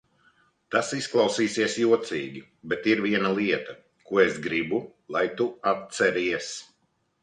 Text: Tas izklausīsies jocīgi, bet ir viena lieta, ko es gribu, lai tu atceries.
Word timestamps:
Tas 0.75 0.87
izklausīsies 0.99 1.75
jocīgi, 1.83 2.43
bet 2.73 2.91
ir 2.95 3.05
viena 3.05 3.35
lieta, 3.43 3.79
ko 4.09 4.25
es 4.27 4.43
gribu, 4.49 4.85
lai 5.19 5.27
tu 5.41 5.53
atceries. 5.79 6.55